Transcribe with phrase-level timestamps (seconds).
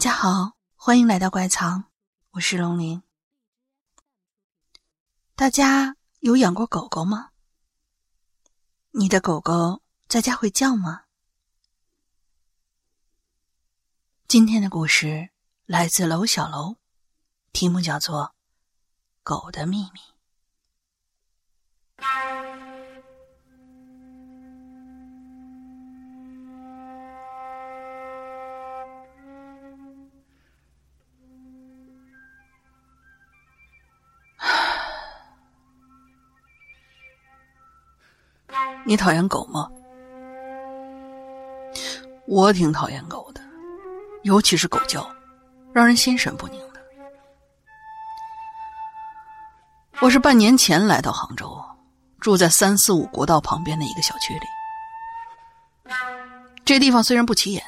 [0.00, 1.84] 大家好，欢迎来到怪藏，
[2.30, 3.02] 我是龙鳞。
[5.34, 7.32] 大家有养过狗狗吗？
[8.92, 11.02] 你的狗狗在家会叫吗？
[14.26, 15.28] 今天的故事
[15.66, 16.76] 来自楼小楼，
[17.52, 18.22] 题目叫做
[19.22, 20.00] 《狗的秘密》。
[38.90, 39.70] 你讨厌狗吗？
[42.26, 43.40] 我挺讨厌狗的，
[44.24, 45.08] 尤其是狗叫，
[45.72, 46.82] 让人心神不宁的。
[50.00, 51.56] 我是半年前来到杭州，
[52.18, 54.46] 住在三四五国道旁边的一个小区里。
[56.64, 57.62] 这地方虽然不起眼，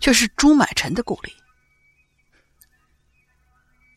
[0.00, 1.34] 却是朱买臣的故里。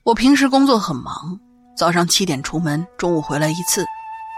[0.04, 1.40] 我平时工作很忙，
[1.78, 3.86] 早上七点出门，中午回来一次。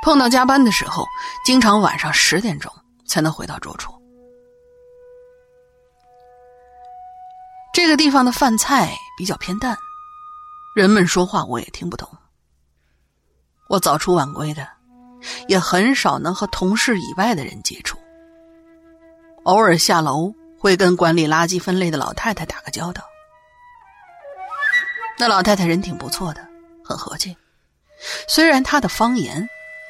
[0.01, 1.05] 碰到加班的时候，
[1.45, 2.71] 经常晚上十点钟
[3.05, 3.93] 才能回到住处。
[7.73, 9.77] 这个地方的饭菜比较偏淡，
[10.75, 12.09] 人们说话我也听不懂。
[13.67, 14.67] 我早出晚归的，
[15.47, 17.97] 也很少能和同事以外的人接触。
[19.43, 23.03] 偶尔下楼会跟管理垃圾分类的老太太打个交道。
[25.17, 26.45] 那老太太人挺不错的，
[26.83, 27.35] 很和气，
[28.27, 29.47] 虽然她的方言。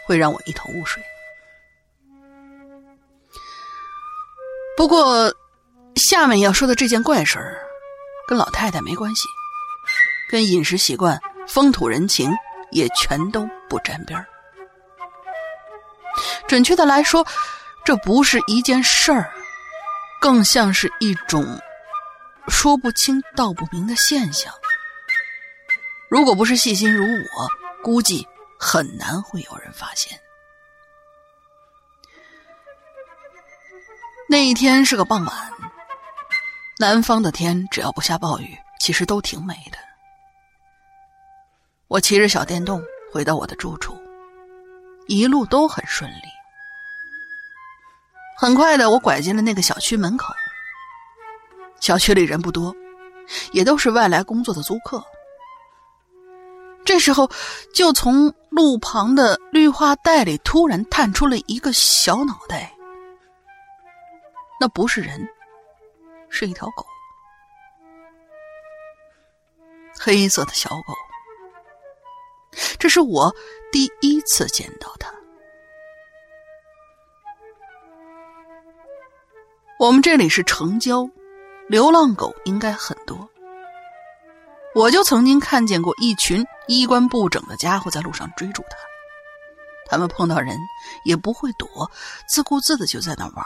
[0.10, 1.04] 会让我一头雾水。
[4.76, 5.32] 不过，
[5.98, 7.62] 下面要说的这件怪事儿，
[8.28, 9.28] 跟老太太没关系，
[10.32, 12.36] 跟饮食习惯、风土人情
[12.72, 14.26] 也全都不沾边儿。
[16.48, 17.24] 准确的来说，
[17.86, 19.32] 这不是一件事儿，
[20.20, 21.46] 更像是一种
[22.48, 24.52] 说不清道不明的现象。
[26.10, 27.48] 如果不是细心如我，
[27.84, 28.28] 估计。
[28.60, 30.20] 很难会有人发现。
[34.28, 35.54] 那一天是个傍晚，
[36.78, 39.78] 南方的天只要不下暴雨，其实都挺美的。
[41.88, 43.98] 我骑着小电动回到我的住处，
[45.08, 46.28] 一路都很顺利。
[48.38, 50.34] 很快的，我拐进了那个小区门口。
[51.80, 52.76] 小区里人不多，
[53.54, 55.04] 也都是外来工作的租客。
[56.90, 57.30] 这时候，
[57.72, 62.74] 就从路旁的绿化带里突然探出了一个小脑袋。
[64.60, 65.24] 那不是人，
[66.30, 66.84] 是一条狗，
[70.00, 70.96] 黑色的小狗。
[72.80, 73.32] 这是我
[73.72, 75.14] 第一次见到它。
[79.78, 81.08] 我们这里是城郊，
[81.68, 83.30] 流浪狗应该很多。
[84.74, 88.78] 我就曾经看见过一群衣冠不整的家伙在路上追逐他，
[89.88, 90.56] 他们碰到人
[91.04, 91.90] 也不会躲，
[92.28, 93.44] 自顾自的就在那玩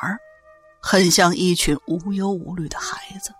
[0.81, 3.33] 很像一群无忧无虑的孩子。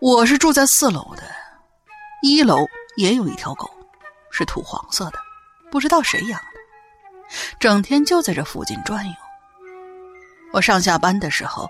[0.00, 1.22] 我是住在四楼的，
[2.22, 2.66] 一楼
[2.96, 3.68] 也有一条狗，
[4.30, 5.18] 是土黄色的，
[5.70, 9.12] 不知道谁养的，整天就在这附近转悠。
[10.54, 11.68] 我上下班的时候，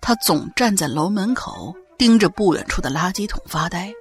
[0.00, 1.74] 它总站在楼门口。
[1.98, 3.92] 盯着不远处的垃圾桶发呆。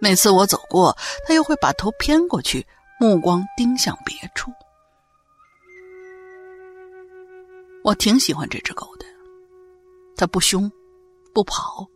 [0.00, 2.66] 每次我走过，他又会把头偏过去，
[3.00, 4.52] 目光盯向别处。
[7.82, 9.06] 我挺喜欢这只狗的，
[10.16, 10.70] 它不凶，
[11.32, 11.86] 不跑，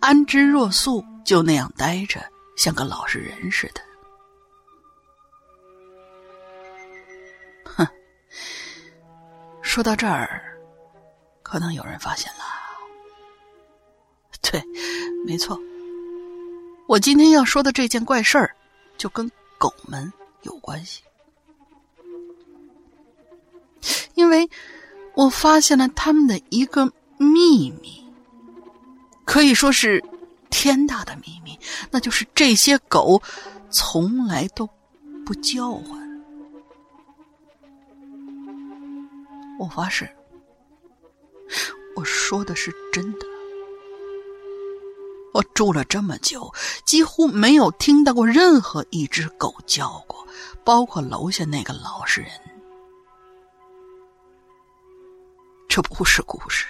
[0.00, 2.20] 安之若素，就那样呆着，
[2.56, 3.80] 像个老实人似的。
[7.64, 7.86] 哼，
[9.62, 10.58] 说到这儿，
[11.42, 12.40] 可能有人发现了。
[14.40, 14.62] 对，
[15.24, 15.58] 没错。
[16.88, 18.56] 我今天要说的这件怪事儿，
[18.96, 21.02] 就跟狗们有关系，
[24.14, 24.48] 因为
[25.12, 28.02] 我发现了他们的一个秘密，
[29.26, 30.02] 可以说是
[30.48, 33.20] 天大的秘密，那就是这些狗
[33.68, 34.66] 从来都
[35.26, 36.24] 不叫唤。
[39.58, 40.08] 我发誓，
[41.94, 43.27] 我说的是真的。
[45.38, 46.52] 我住了这么久，
[46.84, 50.26] 几乎没有听到过任何一只狗叫过，
[50.64, 52.30] 包括楼下那个老实人。
[55.68, 56.66] 这不是故事。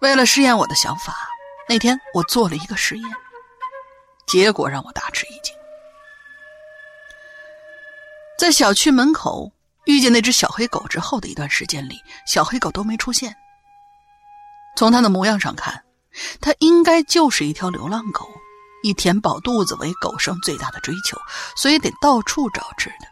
[0.00, 1.14] 为了试验我的想法，
[1.68, 3.04] 那天我做了一个实验，
[4.26, 5.54] 结果让我大吃一惊。
[8.38, 9.52] 在小区门口
[9.84, 13.36] 遇见那只小黑狗之后的一段时间里，小黑狗都没出现。
[14.80, 15.84] 从他的模样上看，
[16.40, 18.26] 他应该就是一条流浪狗，
[18.82, 21.18] 以填饱肚子为狗生最大的追求，
[21.54, 23.06] 所以得到处找吃的。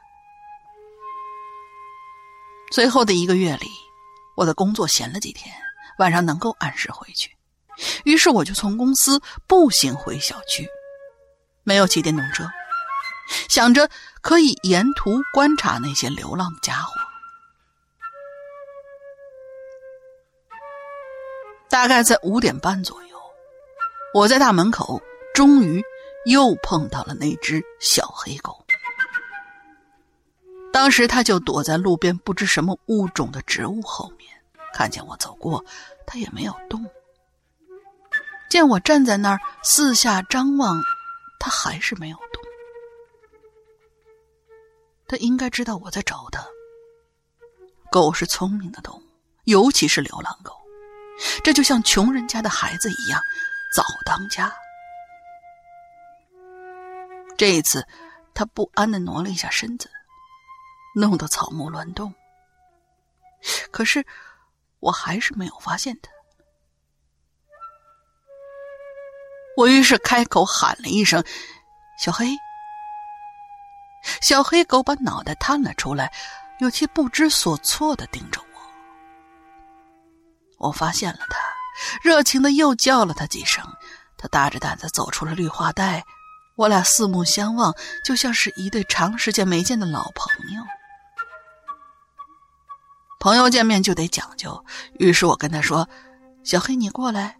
[2.73, 3.67] 最后的一个月里，
[4.35, 5.55] 我的工作闲了几天，
[5.99, 7.37] 晚上能够按时回去，
[8.05, 10.67] 于是我就从公司步行回小区，
[11.65, 12.49] 没有骑电动车。
[13.51, 13.91] 想着
[14.23, 16.95] 可以沿途观察那些流浪的家伙。
[21.79, 23.17] 大概在五点半左右，
[24.13, 25.01] 我在大门口
[25.33, 25.81] 终于
[26.27, 28.67] 又碰到了那只小黑狗。
[30.73, 34.29] 当时它就躲在路边不知什么物种的植物后面，
[34.75, 35.65] 看见我走过，
[36.05, 36.85] 它也没有动。
[38.51, 40.83] 见我站在那儿四下张望，
[41.39, 42.43] 它还是没有动。
[45.07, 46.45] 他应该知道我在找他。
[47.89, 49.03] 狗是聪明的动物，
[49.45, 50.58] 尤其是流浪狗，
[51.43, 53.21] 这就像穷人家的孩子一样，
[53.75, 54.53] 早当家。
[57.37, 57.87] 这一次，
[58.35, 59.91] 他不安的挪了一下身子，
[60.95, 62.15] 弄得草木乱动。
[63.71, 64.05] 可是，
[64.81, 66.11] 我还是没有发现他。
[69.57, 71.25] 我于是开口喊了一声
[71.99, 72.27] ：“小黑。”
[74.23, 76.13] 小黑狗把脑袋探了出来，
[76.61, 78.48] 有些不知所措的盯着我。
[80.59, 81.39] 我发现了他，
[82.03, 83.65] 热情的又叫了他几声。
[84.17, 86.05] 他大着胆子走出了绿化带，
[86.57, 87.73] 我俩四目相望，
[88.05, 90.63] 就像是一对长时间没见的老朋友。
[93.21, 94.65] 朋友见面就得讲究，
[94.99, 95.89] 于是我跟他说
[96.43, 97.37] ：“小黑，你过来，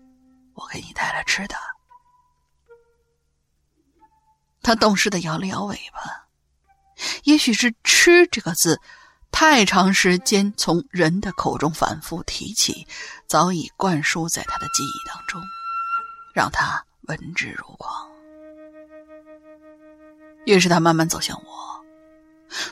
[0.55, 1.57] 我给你带来吃的。”
[4.63, 6.29] 他懂事的摇了摇尾巴。
[7.23, 8.81] 也许是“吃”这个字，
[9.31, 12.87] 太长时间从人的口中反复提起，
[13.27, 15.41] 早已灌输在他的记忆当中，
[16.35, 18.09] 让他闻之如狂。
[20.45, 21.85] 于是他慢慢走向我，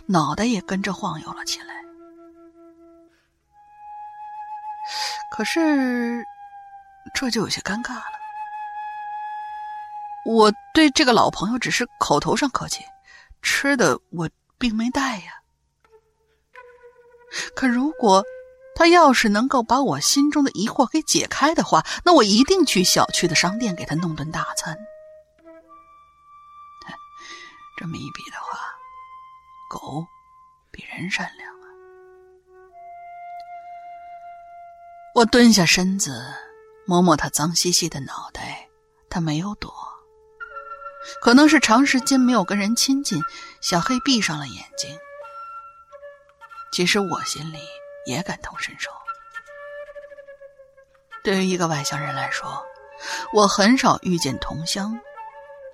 [0.07, 1.77] 脑袋也跟着晃悠了起来。
[5.31, 6.25] 可是，
[7.15, 8.05] 这就有些尴尬了。
[10.25, 12.85] 我对这个老朋友只是口头上客气。
[13.43, 14.29] 吃的我
[14.59, 15.35] 并没带呀，
[17.55, 18.25] 可如果
[18.75, 24.77] 他要是能够把我心中的疑惑给解开的话，那我一定去小区的商店给他弄顿大餐。
[27.79, 28.59] 这么一比的话，
[29.71, 30.07] 狗
[30.71, 31.65] 比人善良啊！
[35.15, 36.23] 我蹲下身子，
[36.87, 38.69] 摸摸他脏兮兮的脑袋，
[39.09, 39.73] 他没有躲。
[41.23, 43.23] 可能是长时间没有跟人亲近，
[43.61, 44.99] 小黑闭上了眼睛。
[46.77, 47.59] 其实我心里
[48.05, 48.91] 也感同身受。
[51.25, 52.63] 对于一个外乡人来说，
[53.33, 55.01] 我很少遇见同乡，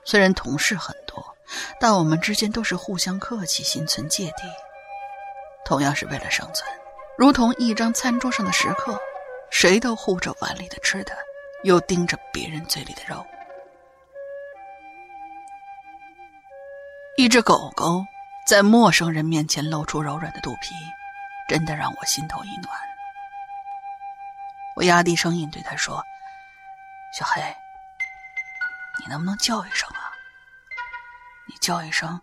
[0.05, 1.37] 虽然同事很多，
[1.81, 4.45] 但我们之间都是互相客气，心存芥蒂。
[5.65, 6.71] 同样是为了生存，
[7.19, 8.97] 如同一张餐桌上的食客，
[9.51, 11.13] 谁都护着碗里的吃的，
[11.65, 13.27] 又盯着别人嘴里的肉。
[17.17, 18.05] 一只狗狗
[18.47, 20.75] 在陌生人面前露出柔软的肚皮，
[21.49, 22.69] 真的让我心头一暖。
[24.77, 26.03] 我压低声音对他说
[27.17, 27.41] ：“小黑，
[29.01, 30.11] 你能不能叫一声啊？
[31.47, 32.21] 你叫一声，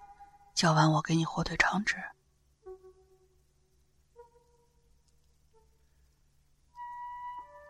[0.53, 1.95] 叫完我给你火腿肠吃。”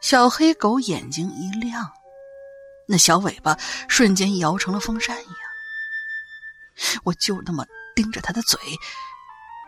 [0.02, 1.94] 小黑狗眼睛一亮，
[2.88, 3.56] 那小尾巴
[3.88, 5.36] 瞬间摇成了风扇一样。
[7.04, 7.66] 我就那么
[8.00, 8.58] 盯着他的嘴，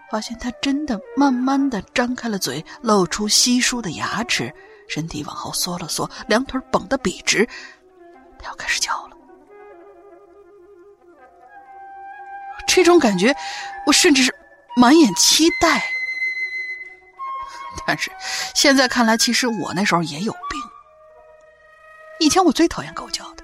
[0.09, 4.55] 发现他真的慢慢的张开了嘴，露出稀疏的牙齿，
[4.87, 7.45] 身体往后缩了缩，两腿绷得笔直，
[8.39, 9.17] 他要开始叫了。
[12.65, 13.35] 这种感觉，
[13.85, 14.33] 我甚至是
[14.77, 15.83] 满眼期待。
[17.85, 18.09] 但是
[18.55, 20.61] 现在看来，其实我那时候也有病。
[22.21, 23.43] 以前我最讨厌狗叫的。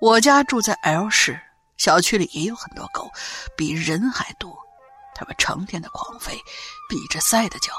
[0.00, 1.40] 我家住在 L 市，
[1.82, 3.10] 小区里也有很多狗，
[3.56, 4.56] 比人还多。
[5.16, 6.38] 它们成天的狂吠，
[6.88, 7.72] 比着赛的叫。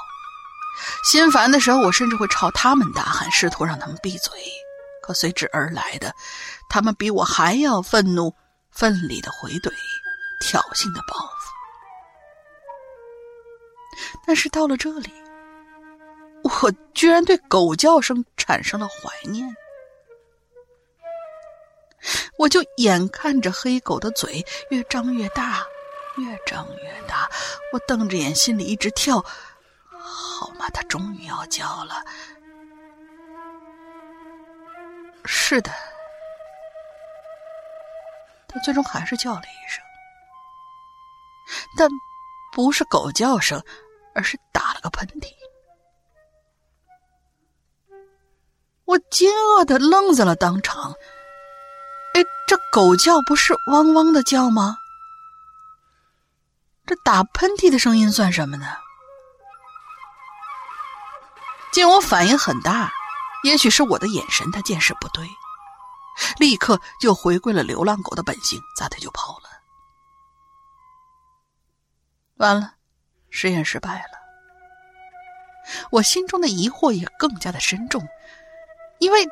[1.10, 4.38] 心烦的时候，我甚至会朝他们大喊，试图让他们闭嘴。
[5.02, 6.14] 可随之而来的，
[6.68, 8.34] 他们比我还要愤怒，
[8.70, 9.72] 奋力的回怼，
[10.38, 11.54] 挑衅的报复。
[14.26, 15.10] 但是到了这里，
[16.42, 19.56] 我居然对狗叫声产生了怀念。
[22.36, 25.66] 我就眼看着黑狗的嘴越张越大，
[26.16, 27.30] 越张越大，
[27.72, 29.24] 我瞪着眼，心里一直跳。
[29.88, 32.04] 好嘛，它终于要叫了。
[35.24, 35.70] 是的，
[38.48, 39.82] 它最终还是叫了一声，
[41.78, 41.88] 但
[42.52, 43.62] 不是狗叫声，
[44.14, 45.32] 而是打了个喷嚏。
[48.84, 50.94] 我惊愕的愣在了当场。
[52.14, 54.78] 哎，这狗叫不是汪汪的叫吗？
[56.86, 58.66] 这打喷嚏的声音算什么呢？
[61.72, 62.92] 见我反应很大，
[63.42, 65.28] 也许是我的眼神，他见识不对，
[66.38, 69.48] 立刻就回归了流浪狗的本性，撒腿就跑了。
[72.36, 72.74] 完了，
[73.30, 74.24] 实验失败了。
[75.90, 78.06] 我心中的疑惑也更加的深重，
[78.98, 79.26] 因为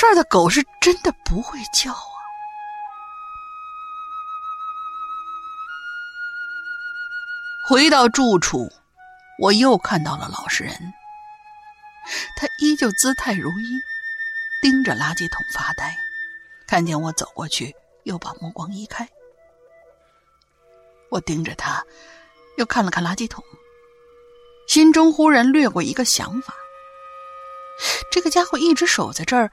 [0.00, 2.16] 这儿的狗是真的不会叫啊。
[7.68, 8.72] 回到住处，
[9.38, 10.72] 我又看到了老实人。
[12.34, 13.78] 他依旧姿态如一，
[14.62, 15.94] 盯着垃圾桶发呆。
[16.66, 19.06] 看见我走过去，又把目光移开。
[21.10, 21.84] 我盯着他，
[22.56, 23.44] 又看了看垃圾桶，
[24.66, 26.54] 心中忽然掠过一个想法：
[28.10, 29.52] 这个家伙一直守在这儿，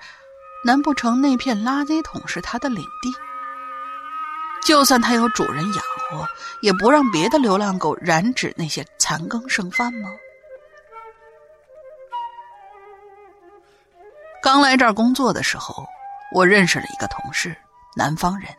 [0.64, 3.14] 难不成那片垃圾桶是他的领地？
[4.66, 6.28] 就算他有主人养活，
[6.62, 10.10] 也不让别的流浪狗染指那些残羹剩饭吗？
[14.42, 15.86] 刚来这儿工作的时候，
[16.34, 17.56] 我认识了一个同事，
[17.96, 18.50] 南方人，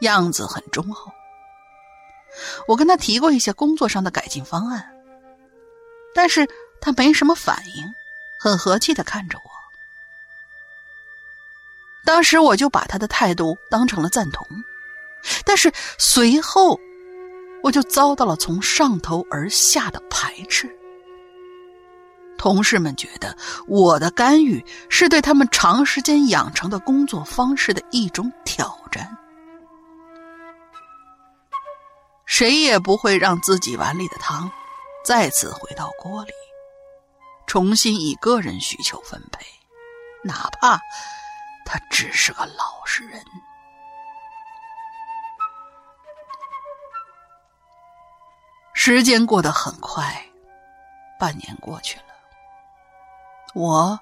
[0.00, 1.10] 样子很忠厚。
[2.68, 4.92] 我跟他提过一些工作上的改进方案，
[6.14, 6.46] 但是
[6.80, 7.94] 他没什么反应，
[8.38, 9.49] 很和气的看着我。
[12.10, 14.44] 当时我就把他的态度当成了赞同，
[15.44, 16.76] 但是随后
[17.62, 20.68] 我就遭到了从上头而下的排斥。
[22.36, 23.36] 同事们觉得
[23.68, 29.16] 我的干预是对他们长时间养成的工作方式的一种挑战。
[32.26, 34.50] 谁也不会让自己碗里的汤
[35.04, 36.32] 再次回到锅里，
[37.46, 39.46] 重新以个人需求分配，
[40.24, 40.80] 哪怕
[41.72, 43.24] 他只是个老实人。
[48.74, 50.20] 时间过得很快，
[51.16, 52.06] 半年过去了。
[53.54, 53.96] 我，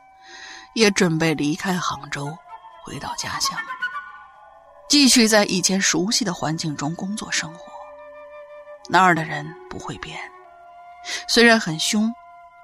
[0.72, 2.34] 也准备离开杭州，
[2.82, 3.58] 回到家乡，
[4.88, 7.70] 继续在以前熟悉的环境中工作生活。
[8.88, 10.18] 那儿的人不会变，
[11.28, 12.10] 虽然很凶，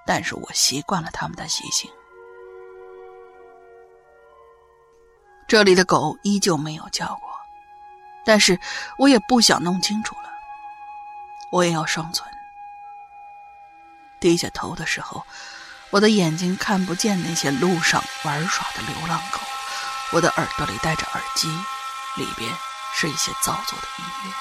[0.07, 1.93] 但是我习惯了他们的习性。
[5.55, 7.31] 这里的狗依旧没有叫过，
[8.25, 8.59] 但是
[8.99, 10.29] 我也不想弄清楚了。
[11.53, 12.29] 我也要生存。
[14.19, 15.25] 低下头的时候。
[15.91, 19.39] 我的眼睛看不见那些路上玩耍的流浪狗，
[20.11, 21.47] 我的耳朵里戴着耳机，
[22.17, 22.53] 里边
[22.93, 24.33] 是一些造作的音乐。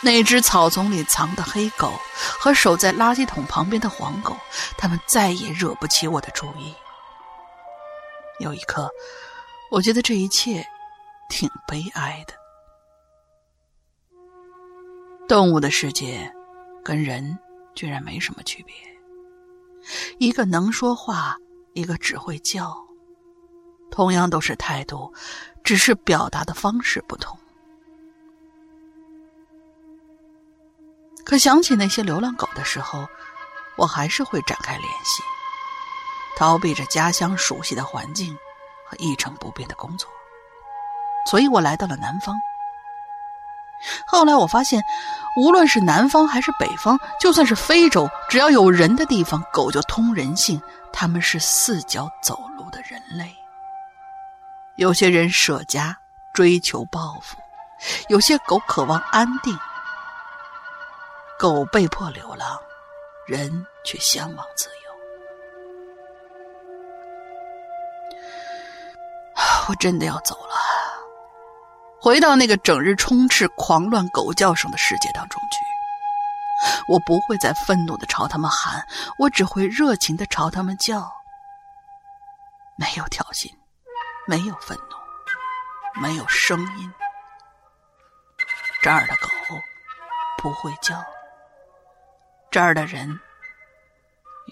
[0.00, 2.00] 那只草丛里藏的黑狗
[2.40, 4.34] 和守在垃圾桶旁边的黄狗，
[4.78, 6.74] 它们再也惹不起我的注意。
[8.40, 8.90] 有一刻，
[9.70, 10.66] 我觉得这一切
[11.28, 12.34] 挺悲哀的。
[15.28, 16.32] 动物的世界，
[16.84, 17.38] 跟人。
[17.74, 18.74] 居然没什么区别，
[20.18, 21.36] 一个能说话，
[21.74, 22.74] 一个只会叫，
[23.90, 25.12] 同样都是态度，
[25.62, 27.38] 只是表达的方式不同。
[31.22, 33.06] 可想起那些流浪狗的时候，
[33.76, 35.22] 我还是会展开联系，
[36.36, 38.36] 逃避着家乡熟悉的环境
[38.86, 40.08] 和一成不变的工作，
[41.30, 42.36] 所以我来到了南方。
[44.06, 44.82] 后来我发现。
[45.38, 50.58] 无论是南方还是北方，就算是非洲，只要有人的地方，狗就通人性。
[50.94, 53.36] 他们是四脚走路的人类。
[54.76, 55.94] 有些人舍家
[56.32, 57.36] 追求报复，
[58.08, 59.54] 有些狗渴望安定。
[61.38, 62.58] 狗被迫流浪，
[63.26, 64.75] 人却向往自由。
[69.68, 70.54] 我真的要走了。
[72.00, 75.58] 回到那个整日充斥狂乱狗叫声的世界当中去，
[76.92, 78.86] 我不会再愤怒的朝他们喊，
[79.18, 81.10] 我只会热情的朝他们叫。
[82.78, 83.50] 没有挑衅，
[84.26, 86.92] 没有愤怒，没有声音。
[88.82, 89.28] 这儿的狗
[90.38, 91.02] 不会叫，
[92.52, 93.08] 这儿的人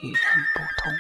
[0.03, 0.21] 语言
[0.55, 0.93] 不通。